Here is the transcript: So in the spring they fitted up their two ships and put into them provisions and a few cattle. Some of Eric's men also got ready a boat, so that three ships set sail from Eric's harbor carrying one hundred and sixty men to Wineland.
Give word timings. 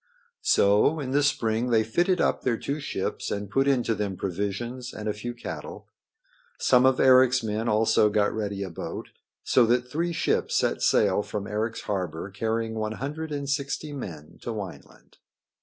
So 0.41 0.99
in 0.99 1.11
the 1.11 1.21
spring 1.21 1.69
they 1.69 1.83
fitted 1.83 2.19
up 2.19 2.41
their 2.41 2.57
two 2.57 2.79
ships 2.79 3.29
and 3.29 3.51
put 3.51 3.67
into 3.67 3.93
them 3.93 4.17
provisions 4.17 4.95
and 4.95 5.07
a 5.07 5.13
few 5.13 5.35
cattle. 5.35 5.89
Some 6.57 6.87
of 6.87 6.99
Eric's 6.99 7.43
men 7.43 7.69
also 7.69 8.09
got 8.09 8.33
ready 8.33 8.63
a 8.63 8.71
boat, 8.71 9.09
so 9.43 9.63
that 9.67 9.91
three 9.91 10.11
ships 10.11 10.55
set 10.55 10.81
sail 10.81 11.21
from 11.21 11.45
Eric's 11.45 11.81
harbor 11.81 12.31
carrying 12.31 12.73
one 12.73 12.93
hundred 12.93 13.31
and 13.31 13.47
sixty 13.47 13.93
men 13.93 14.39
to 14.41 14.49
Wineland. 14.51 15.17